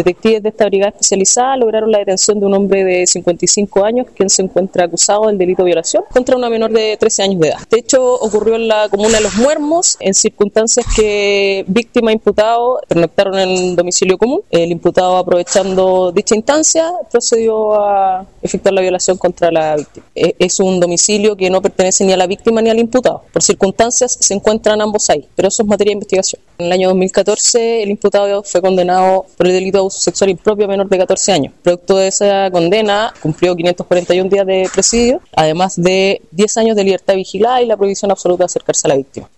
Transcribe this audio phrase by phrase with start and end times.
[0.00, 4.30] Detectives de esta brigada especializada lograron la detención de un hombre de 55 años quien
[4.30, 7.58] se encuentra acusado del delito de violación contra una menor de 13 años de edad.
[7.60, 12.80] Este hecho ocurrió en la comuna de Los Muermos en circunstancias que víctima e imputado
[12.88, 14.40] pernoctaron en domicilio común.
[14.50, 20.06] El imputado aprovechando dicha instancia procedió a efectuar la violación contra la víctima.
[20.14, 23.22] E, es un domicilio que no pertenece ni a la víctima ni al imputado.
[23.32, 26.42] Por circunstancias se encuentran ambos ahí, pero eso es materia de investigación.
[26.58, 30.66] En el año 2014 el imputado fue condenado por el delito de abuso sexual impropio
[30.66, 31.54] a menor de 14 años.
[31.62, 37.14] Producto de esa condena cumplió 541 días de presidio, además de 10 años de libertad
[37.14, 39.30] vigilada y la prohibición absoluta de acercarse a la víctima.